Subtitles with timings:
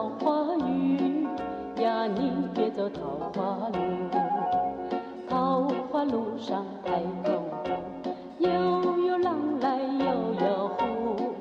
[0.00, 1.26] 桃花雨
[1.82, 3.02] 呀，你别走桃
[3.34, 3.78] 花路，
[5.28, 6.92] 桃花路上太
[7.22, 7.70] 恐怖，
[8.38, 10.06] 又有狼来又
[10.42, 11.34] 有虎，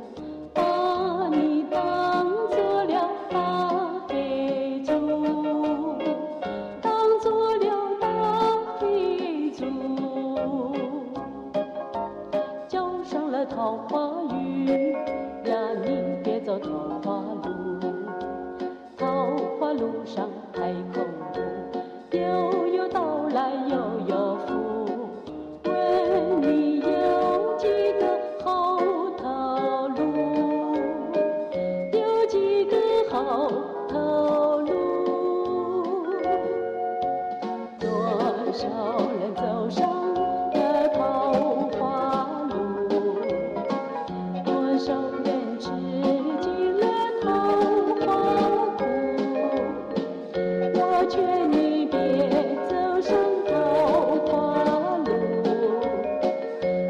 [0.54, 4.91] 把你当做了大肥猪，
[6.81, 6.91] 当
[7.22, 7.66] 做了
[8.02, 8.08] 大
[8.78, 9.64] 肥猪，
[12.67, 14.09] 叫上了桃花
[51.09, 51.97] 劝你别
[52.69, 53.53] 走上桃
[54.27, 55.09] 花路，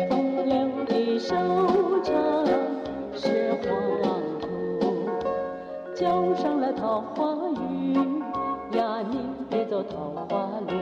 [0.10, 0.54] 风流
[0.86, 1.34] 的收
[2.02, 2.14] 场
[3.16, 3.70] 是黄
[4.42, 4.46] 土。
[5.96, 7.94] 浇上了桃花雨
[8.78, 10.74] 呀，你别走桃花路，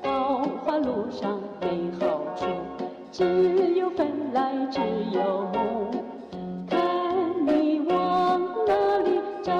[0.00, 2.46] 桃花路上没好处，
[3.10, 5.90] 只有分来只有母，
[6.68, 6.76] 看
[7.44, 9.52] 你往哪里找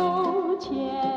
[0.61, 1.08] 前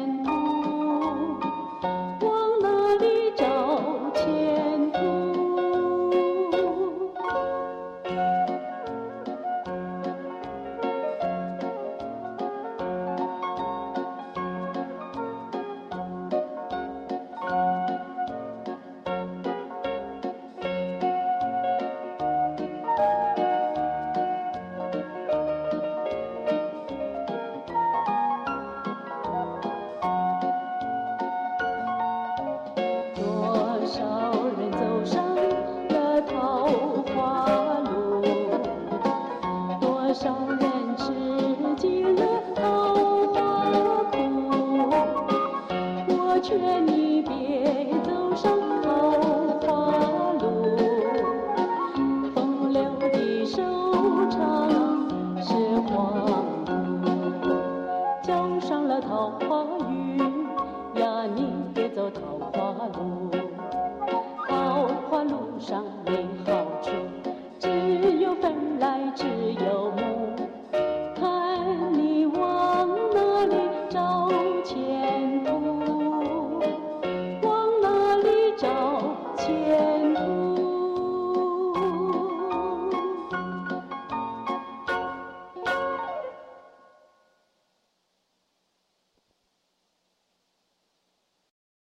[46.52, 48.52] 劝你别走上
[48.82, 49.12] 桃
[49.62, 50.68] 花路
[52.36, 53.62] 风流的收
[54.30, 54.70] 场
[55.42, 55.54] 是
[55.88, 56.12] 荒
[57.42, 57.48] 古
[58.22, 60.20] 叫上了桃花运
[61.02, 63.32] 呀你别走桃花路
[64.50, 66.52] 桃花路上没好
[66.82, 66.92] 处
[67.60, 67.70] 只
[68.20, 70.36] 有风来只有木
[71.16, 73.56] 看你往哪里
[73.90, 74.30] 找
[74.66, 75.01] 钱